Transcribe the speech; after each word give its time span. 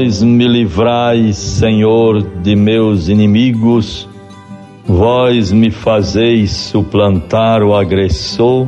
Vós 0.00 0.22
me 0.22 0.48
livrais, 0.48 1.36
Senhor, 1.36 2.22
de 2.22 2.56
meus 2.56 3.10
inimigos, 3.10 4.08
vós 4.86 5.52
me 5.52 5.70
fazeis 5.70 6.52
suplantar 6.52 7.62
o 7.62 7.76
agressor, 7.76 8.66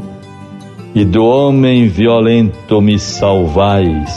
e 0.94 1.06
do 1.06 1.24
homem 1.24 1.88
violento 1.88 2.82
me 2.82 2.98
salvais. 2.98 4.12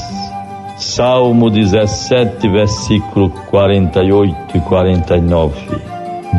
Salmo 0.77 1.49
17, 1.49 2.49
versículo 2.49 3.29
48 3.29 4.57
e 4.57 4.59
49. 4.59 5.55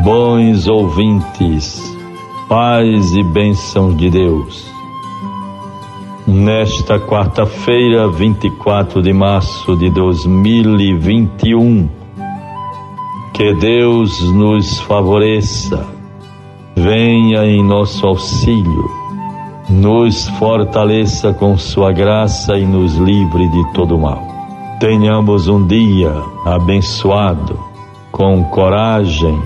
Bons 0.03 0.67
ouvintes, 0.67 1.81
paz 2.47 3.13
e 3.13 3.23
bênçãos 3.23 3.97
de 3.97 4.11
Deus. 4.11 4.76
Nesta 6.27 6.99
quarta-feira, 6.99 8.09
24 8.09 9.01
de 9.01 9.13
março 9.13 9.77
de 9.77 9.89
2021, 9.89 11.87
que 13.33 13.53
Deus 13.53 14.21
nos 14.33 14.77
favoreça, 14.81 15.87
venha 16.75 17.45
em 17.45 17.63
nosso 17.63 18.05
auxílio, 18.05 18.91
nos 19.69 20.27
fortaleça 20.37 21.33
com 21.33 21.57
Sua 21.57 21.93
graça 21.93 22.57
e 22.57 22.65
nos 22.65 22.95
livre 22.97 23.47
de 23.47 23.71
todo 23.71 23.97
mal. 23.97 24.21
Tenhamos 24.81 25.47
um 25.47 25.65
dia 25.65 26.13
abençoado, 26.45 27.57
com 28.11 28.43
coragem, 28.43 29.41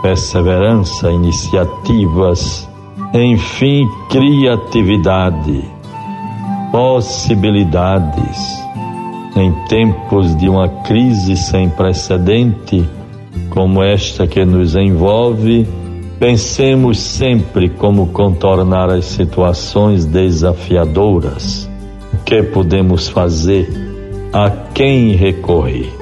perseverança, 0.00 1.10
iniciativas, 1.10 2.70
enfim, 3.12 3.88
criatividade, 4.08 5.79
possibilidades. 6.70 8.38
Em 9.36 9.52
tempos 9.68 10.36
de 10.36 10.48
uma 10.48 10.68
crise 10.68 11.36
sem 11.36 11.68
precedente, 11.68 12.88
como 13.50 13.82
esta 13.82 14.26
que 14.26 14.44
nos 14.44 14.76
envolve, 14.76 15.66
pensemos 16.18 16.98
sempre 16.98 17.68
como 17.68 18.08
contornar 18.08 18.90
as 18.90 19.04
situações 19.06 20.04
desafiadoras. 20.04 21.68
O 22.12 22.18
que 22.24 22.42
podemos 22.42 23.08
fazer? 23.08 23.68
A 24.32 24.50
quem 24.50 25.12
recorrer? 25.12 25.92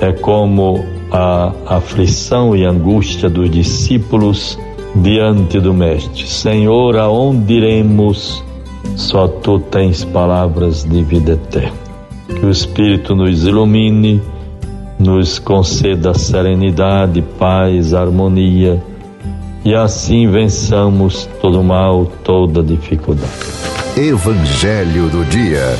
É 0.00 0.12
como 0.12 0.84
a 1.10 1.52
aflição 1.66 2.54
e 2.54 2.64
angústia 2.64 3.28
dos 3.28 3.50
discípulos 3.50 4.58
diante 4.94 5.60
do 5.60 5.72
Mestre: 5.72 6.26
Senhor, 6.26 6.96
aonde 6.96 7.54
iremos? 7.54 8.44
Só 8.96 9.28
tu 9.28 9.58
tens 9.58 10.04
palavras 10.04 10.84
de 10.84 11.02
vida 11.02 11.32
eterna. 11.32 11.78
Que 12.28 12.46
o 12.46 12.50
Espírito 12.50 13.14
nos 13.14 13.46
ilumine, 13.46 14.20
nos 14.98 15.38
conceda 15.38 16.14
serenidade, 16.14 17.22
paz, 17.38 17.94
harmonia 17.94 18.82
e 19.64 19.74
assim 19.74 20.30
vençamos 20.30 21.28
todo 21.40 21.62
mal, 21.62 22.06
toda 22.24 22.62
dificuldade. 22.62 23.32
Evangelho 23.96 25.08
do 25.10 25.24
Dia. 25.24 25.76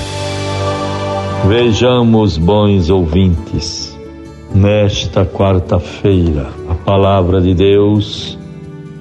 Vejamos, 1.46 2.36
bons 2.36 2.90
ouvintes 2.90 3.96
nesta 4.54 5.24
quarta-feira 5.24 6.48
a 6.68 6.74
palavra 6.74 7.40
de 7.40 7.54
Deus 7.54 8.38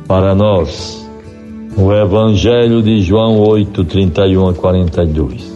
para 0.07 0.35
nós. 0.35 1.06
O 1.79 1.93
Evangelho 1.93 2.81
de 2.81 3.01
João 3.01 3.38
8, 3.38 3.85
31 3.85 4.49
a 4.49 4.53
42. 4.55 5.55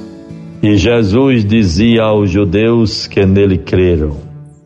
E 0.61 0.77
Jesus 0.77 1.43
dizia 1.43 2.03
aos 2.03 2.29
judeus 2.29 3.07
que 3.07 3.25
nele 3.25 3.57
creram: 3.57 4.17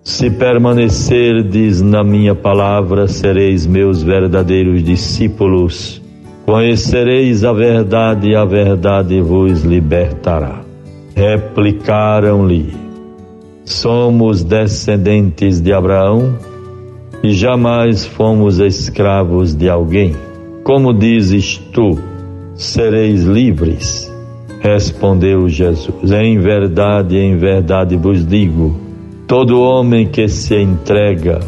Se 0.04 0.30
permanecerdes 0.30 1.82
na 1.82 2.04
minha 2.04 2.36
palavra, 2.36 3.08
sereis 3.08 3.66
meus 3.66 4.04
verdadeiros 4.04 4.84
discípulos. 4.84 6.02
Conhecereis 6.46 7.46
a 7.46 7.54
verdade 7.54 8.32
e 8.32 8.36
a 8.36 8.44
verdade 8.44 9.22
vos 9.22 9.64
libertará. 9.64 10.60
Replicaram-lhe: 11.16 12.74
Somos 13.64 14.44
descendentes 14.44 15.62
de 15.62 15.72
Abraão 15.72 16.38
e 17.24 17.32
jamais 17.32 18.06
fomos 18.06 18.60
escravos 18.60 19.56
de 19.56 19.70
alguém. 19.70 20.25
Como 20.66 20.92
dizes 20.92 21.58
tu, 21.72 21.98
sereis 22.56 23.24
livres? 23.24 24.12
Respondeu 24.60 25.48
Jesus: 25.48 26.12
Em 26.12 26.40
verdade, 26.40 27.18
em 27.18 27.38
verdade 27.38 27.96
vos 27.96 28.26
digo: 28.26 28.76
todo 29.28 29.62
homem 29.62 30.08
que 30.08 30.28
se 30.28 30.60
entrega 30.60 31.40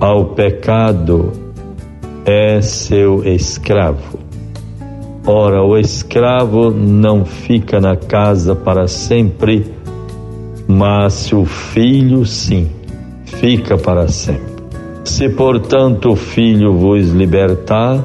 ao 0.00 0.26
pecado 0.34 1.32
é 2.24 2.60
seu 2.60 3.24
escravo. 3.24 4.18
Ora, 5.24 5.62
o 5.62 5.78
escravo 5.78 6.72
não 6.72 7.24
fica 7.24 7.80
na 7.80 7.96
casa 7.96 8.54
para 8.54 8.88
sempre 8.88 9.64
mas 10.68 11.32
o 11.32 11.44
filho, 11.44 12.26
sim, 12.26 12.68
fica 13.24 13.78
para 13.78 14.08
sempre. 14.08 14.56
Se, 15.04 15.28
portanto, 15.28 16.10
o 16.10 16.16
filho 16.16 16.76
vos 16.76 17.10
libertar, 17.10 18.04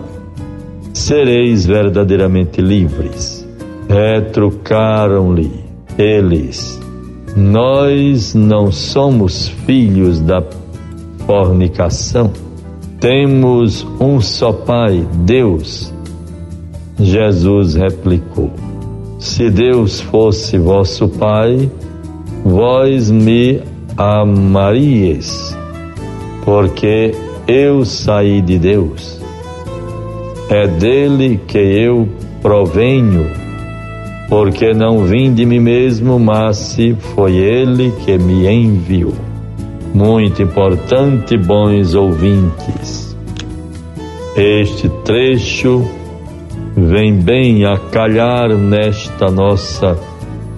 sereis 0.93 1.65
verdadeiramente 1.65 2.61
livres. 2.61 3.47
Retrucaram-lhe 3.89 5.51
eles: 5.97 6.79
Nós 7.35 8.33
não 8.33 8.71
somos 8.71 9.47
filhos 9.65 10.19
da 10.19 10.43
fornicação. 11.25 12.31
Temos 12.99 13.85
um 13.99 14.21
só 14.21 14.51
Pai, 14.51 15.05
Deus. 15.25 15.93
Jesus 16.99 17.75
replicou: 17.75 18.51
Se 19.19 19.49
Deus 19.49 19.99
fosse 19.99 20.57
vosso 20.57 21.07
Pai, 21.07 21.69
vós 22.43 23.09
me 23.09 23.61
amaríeis, 23.97 25.57
porque 26.43 27.13
eu 27.47 27.83
saí 27.85 28.41
de 28.41 28.57
Deus. 28.57 29.20
É 30.51 30.67
dele 30.67 31.39
que 31.47 31.57
eu 31.57 32.09
provenho, 32.41 33.25
porque 34.27 34.73
não 34.73 35.05
vim 35.05 35.33
de 35.33 35.45
mim 35.45 35.61
mesmo, 35.61 36.19
mas 36.19 36.57
se 36.57 36.93
foi 36.93 37.37
ele 37.37 37.89
que 38.03 38.17
me 38.17 38.45
enviou. 38.49 39.13
Muito 39.93 40.43
importante, 40.43 41.37
bons 41.37 41.95
ouvintes. 41.95 43.15
Este 44.35 44.89
trecho 45.05 45.89
vem 46.75 47.15
bem 47.15 47.63
a 47.63 47.77
calhar 47.77 48.49
nesta 48.49 49.31
nossa 49.31 49.97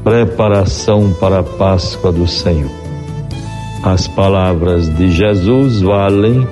preparação 0.04 1.14
para 1.20 1.42
a 1.42 1.44
Páscoa 1.44 2.12
do 2.12 2.26
Senhor. 2.26 2.72
As 3.84 4.08
palavras 4.08 4.90
de 4.98 5.12
Jesus 5.12 5.82
valem 5.82 6.48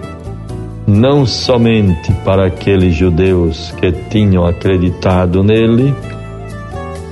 não 0.87 1.25
somente 1.25 2.11
para 2.25 2.47
aqueles 2.47 2.95
judeus 2.95 3.71
que 3.79 3.91
tinham 3.91 4.45
acreditado 4.45 5.43
nele, 5.43 5.93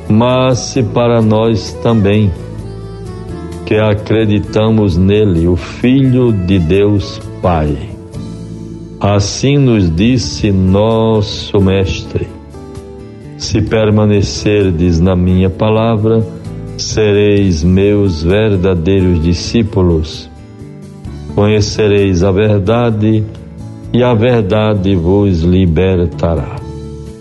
mas 0.09 0.75
para 0.93 1.21
nós 1.21 1.73
também, 1.83 2.31
que 3.65 3.75
acreditamos 3.75 4.97
nele, 4.97 5.47
o 5.47 5.55
Filho 5.55 6.31
de 6.31 6.57
Deus 6.59 7.21
Pai. 7.41 7.77
Assim 8.99 9.57
nos 9.57 9.93
disse 9.95 10.51
nosso 10.51 11.61
Mestre 11.61 12.39
se 13.39 13.61
permanecerdes 13.61 14.99
na 14.99 15.15
minha 15.15 15.49
palavra, 15.49 16.21
sereis 16.77 17.63
meus 17.63 18.21
verdadeiros 18.21 19.23
discípulos. 19.23 20.29
Conhecereis 21.33 22.21
a 22.21 22.33
verdade 22.33 23.23
e 23.93 24.03
a 24.03 24.13
verdade 24.13 24.95
vos 24.95 25.41
libertará. 25.41 26.55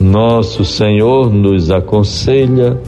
Nosso 0.01 0.65
Senhor 0.65 1.33
nos 1.33 1.71
aconselha 1.71 2.81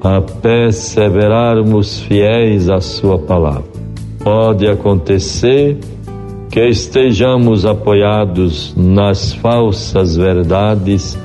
a 0.00 0.20
perseverarmos 0.20 2.00
fiéis 2.00 2.68
à 2.68 2.80
Sua 2.80 3.18
palavra. 3.18 3.64
Pode 4.22 4.66
acontecer 4.66 5.78
que 6.50 6.60
estejamos 6.60 7.66
apoiados 7.66 8.74
nas 8.76 9.32
falsas 9.34 10.16
verdades 10.16 11.18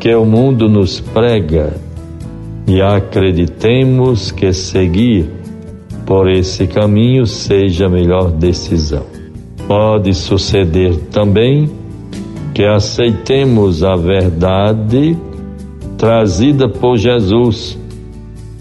que 0.00 0.14
o 0.14 0.24
mundo 0.24 0.68
nos 0.68 1.00
prega 1.00 1.74
e 2.66 2.80
acreditemos 2.80 4.32
que 4.32 4.52
seguir 4.52 5.30
por 6.06 6.30
esse 6.30 6.66
caminho 6.66 7.26
seja 7.26 7.86
a 7.86 7.88
melhor 7.90 8.30
decisão. 8.30 9.13
Pode 9.66 10.12
suceder 10.14 10.96
também 11.10 11.70
que 12.54 12.64
aceitemos 12.64 13.82
a 13.82 13.96
verdade 13.96 15.16
trazida 15.96 16.68
por 16.68 16.96
Jesus 16.96 17.78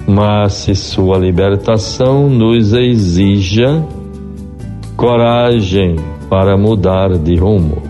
mas 0.07 0.53
se 0.53 0.75
sua 0.75 1.17
libertação 1.17 2.29
nos 2.29 2.73
exija 2.73 3.83
coragem 4.97 5.95
para 6.29 6.57
mudar 6.57 7.17
de 7.17 7.35
rumo, 7.35 7.81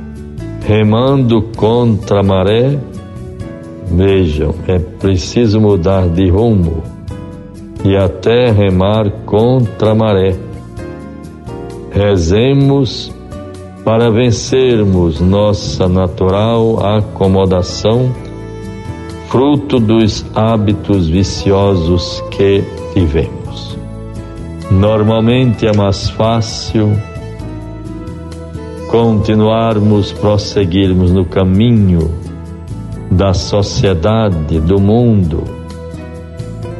remando 0.61 1.41
contra 1.55 2.19
a 2.19 2.23
maré. 2.23 2.77
Vejam, 3.91 4.55
é 4.67 4.79
preciso 4.79 5.59
mudar 5.59 6.07
de 6.07 6.29
rumo 6.29 6.83
e 7.83 7.95
até 7.95 8.49
remar 8.51 9.09
contra 9.25 9.91
a 9.91 9.95
maré. 9.95 10.35
Rezemos 11.93 13.13
para 13.85 14.09
vencermos 14.09 15.19
nossa 15.19 15.87
natural 15.87 16.83
acomodação, 16.83 18.11
fruto 19.27 19.79
dos 19.79 20.25
hábitos 20.33 21.07
viciosos 21.07 22.19
que 22.31 22.63
tivemos. 22.95 23.77
Normalmente 24.71 25.67
é 25.67 25.71
mais 25.71 26.09
fácil 26.09 26.99
continuarmos, 28.89 30.11
prosseguirmos 30.13 31.11
no 31.11 31.25
caminho 31.25 32.09
da 33.11 33.35
sociedade, 33.35 34.59
do 34.59 34.79
mundo, 34.81 35.43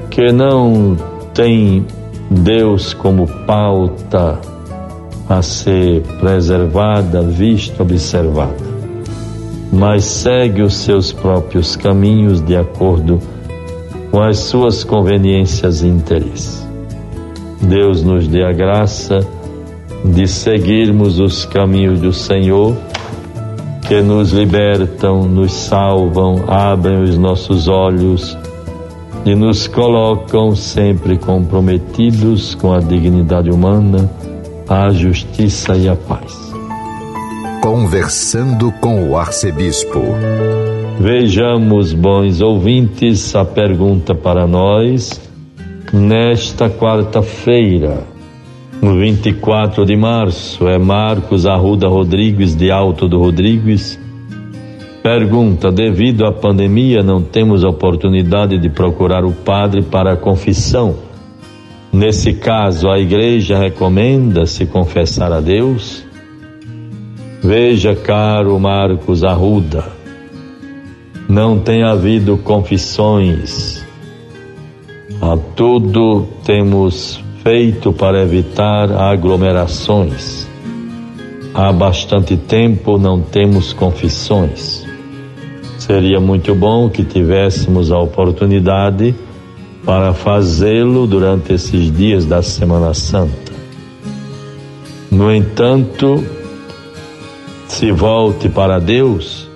que 0.10 0.31
não 0.31 0.98
tem 1.36 1.86
Deus 2.31 2.95
como 2.95 3.27
pauta 3.45 4.52
a 5.28 5.42
ser 5.42 6.02
preservada, 6.20 7.22
vista, 7.22 7.81
observada, 7.81 8.74
mas 9.72 10.04
segue 10.04 10.62
os 10.62 10.75
seus 10.75 11.12
próprios 11.12 11.75
caminhos 11.75 12.42
de 12.42 12.56
acordo 12.56 13.20
com 14.12 14.22
as 14.22 14.40
suas 14.40 14.84
conveniências 14.84 15.81
e 15.81 15.88
interesses. 15.88 16.68
Deus 17.62 18.04
nos 18.04 18.28
dê 18.28 18.44
a 18.44 18.52
graça 18.52 19.20
de 20.04 20.28
seguirmos 20.28 21.20
os 21.20 21.46
caminhos 21.46 22.00
do 22.00 22.12
Senhor, 22.12 22.75
que 23.88 24.02
nos 24.02 24.31
libertam, 24.31 25.24
nos 25.24 25.54
salvam, 25.54 26.44
abrem 26.48 27.02
os 27.02 27.18
nossos 27.18 27.68
olhos 27.68 28.38
e 29.25 29.34
nos 29.34 29.68
colocam 29.68 30.56
sempre 30.56 31.18
comprometidos 31.18 32.54
com 32.56 32.74
a 32.74 32.80
dignidade 32.80 33.50
humana 33.50 34.10
a 34.74 34.90
justiça 34.90 35.78
e 35.78 35.88
a 35.88 35.96
paz. 35.96 36.52
Conversando 37.62 38.72
com 38.72 39.08
o 39.08 39.16
arcebispo. 39.16 40.02
Vejamos, 41.00 41.94
bons 41.94 42.42
ouvintes, 42.42 43.36
a 43.36 43.46
pergunta 43.46 44.16
para 44.16 44.48
nós 44.48 45.22
nesta 45.94 46.72
quarta-feira, 46.72 48.04
no 48.81 48.98
24 48.98 49.86
de 49.86 49.96
março. 49.96 50.68
É 50.68 50.80
Marcos 50.80 51.46
Arruda 51.46 51.88
Rodrigues, 51.88 52.56
de 52.56 52.72
Alto 52.72 53.08
do 53.08 53.20
Rodrigues. 53.20 54.00
Pergunta: 55.04 55.72
devido 55.72 56.25
à 56.25 56.31
pandemia, 56.31 57.04
não 57.04 57.22
temos 57.22 57.64
oportunidade 57.64 58.58
de 58.58 58.70
procurar 58.70 59.24
o 59.24 59.34
padre 59.34 59.84
para 59.84 60.14
a 60.14 60.18
confissão 60.18 61.02
Nesse 61.94 62.34
caso, 62.34 62.90
a 62.90 62.98
igreja 62.98 63.56
recomenda 63.60 64.48
se 64.48 64.66
confessar 64.66 65.31
a 65.31 65.40
Deus? 65.40 66.04
Veja, 67.44 67.95
caro 67.95 68.60
Marcos 68.60 69.24
Arruda, 69.24 69.92
não 71.30 71.60
tem 71.60 71.84
havido 71.84 72.36
confissões. 72.36 73.86
A 75.22 75.38
tudo 75.56 76.25
temos 76.44 77.24
feito 77.44 77.94
para 77.94 78.24
evitar 78.24 78.92
aglomerações. 78.92 80.48
Há 81.54 81.72
bastante 81.72 82.36
tempo 82.36 82.98
não 82.98 83.22
temos 83.22 83.72
confissões. 83.72 84.84
Seria 85.78 86.19
muito 86.19 86.56
bom 86.56 86.89
que 86.89 87.04
tivéssemos 87.04 87.92
a 87.92 88.00
oportunidade 88.00 89.13
para 89.85 90.13
fazê-lo 90.13 91.06
durante 91.06 91.53
esses 91.53 91.95
dias 91.95 92.25
da 92.25 92.41
Semana 92.41 92.94
Santa. 92.94 93.51
No 95.12 95.31
entanto, 95.33 96.24
se 97.68 97.91
volte 97.91 98.50
para 98.50 98.80
Deus, 98.80 99.50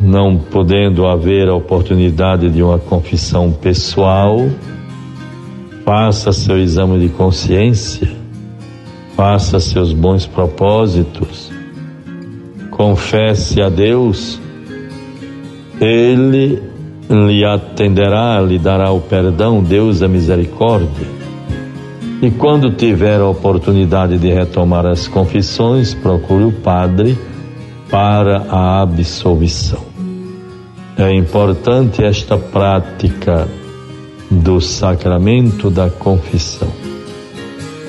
não 0.00 0.36
podendo 0.36 1.06
haver 1.06 1.48
a 1.48 1.54
oportunidade 1.54 2.50
de 2.50 2.62
uma 2.62 2.78
confissão 2.78 3.52
pessoal, 3.52 4.38
faça 5.84 6.32
seu 6.32 6.58
exame 6.58 6.98
de 6.98 7.08
consciência, 7.08 8.10
faça 9.14 9.60
seus 9.60 9.92
bons 9.92 10.26
propósitos, 10.26 11.50
confesse 12.70 13.62
a 13.62 13.68
Deus, 13.68 14.40
Ele 15.80 16.75
lhe 17.08 17.44
atenderá, 17.44 18.40
lhe 18.40 18.58
dará 18.58 18.90
o 18.90 19.00
perdão, 19.00 19.62
Deus 19.62 20.02
é 20.02 20.08
misericórdia. 20.08 21.06
E 22.20 22.30
quando 22.30 22.72
tiver 22.72 23.20
a 23.20 23.28
oportunidade 23.28 24.18
de 24.18 24.28
retomar 24.28 24.86
as 24.86 25.06
confissões, 25.06 25.94
procure 25.94 26.44
o 26.44 26.52
padre 26.52 27.16
para 27.90 28.46
a 28.48 28.80
absolvição. 28.80 29.84
É 30.96 31.12
importante 31.12 32.02
esta 32.02 32.38
prática 32.38 33.46
do 34.30 34.60
sacramento 34.60 35.70
da 35.70 35.90
confissão. 35.90 36.68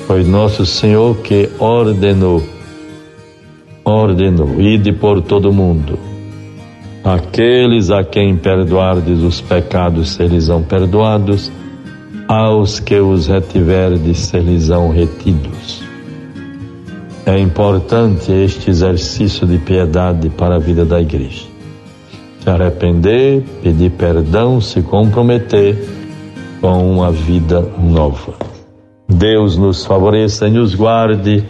Foi 0.06 0.24
nosso 0.24 0.66
Senhor 0.66 1.18
que 1.18 1.50
ordenou, 1.58 2.44
ordenou, 3.84 4.60
ide 4.62 4.92
por 4.92 5.22
todo 5.22 5.52
mundo 5.52 6.17
Aqueles 7.08 7.90
a 7.90 8.04
quem 8.04 8.36
perdoardes 8.36 9.22
os 9.22 9.40
pecados 9.40 10.10
serão 10.10 10.62
perdoados, 10.62 11.50
aos 12.28 12.82
que 12.82 13.00
os 13.00 13.28
retiverdes 13.28 14.20
serão 14.20 14.90
retidos. 14.90 15.82
É 17.26 17.40
importante 17.40 18.30
este 18.34 18.70
exercício 18.70 19.48
de 19.48 19.58
piedade 19.58 20.28
para 20.28 20.58
a 20.58 20.60
vida 20.60 20.84
da 20.84 21.00
igreja. 21.00 21.46
Se 22.42 22.50
arrepender, 22.50 23.42
pedir 23.64 23.92
perdão, 23.92 24.60
se 24.60 24.82
comprometer 24.82 25.78
com 26.60 26.92
uma 26.92 27.10
vida 27.10 27.62
nova. 27.80 28.34
Deus 29.08 29.56
nos 29.56 29.86
favoreça 29.86 30.50
e 30.50 30.52
nos 30.52 30.76
guarde 30.76 31.46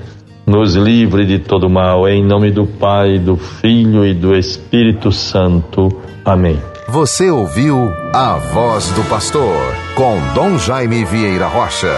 nos 0.48 0.76
livre 0.76 1.26
de 1.26 1.40
todo 1.40 1.70
mal, 1.70 2.08
em 2.08 2.24
nome 2.24 2.50
do 2.50 2.66
Pai, 2.66 3.20
do 3.20 3.36
Filho 3.36 4.06
e 4.06 4.14
do 4.14 4.34
Espírito 4.34 5.12
Santo. 5.12 5.90
Amém. 6.24 6.58
Você 6.88 7.30
ouviu 7.30 7.92
a 8.14 8.38
voz 8.38 8.90
do 8.92 9.04
pastor 9.10 9.58
com 9.94 10.18
Dom 10.34 10.58
Jaime 10.58 11.04
Vieira 11.04 11.48
Rocha. 11.48 11.94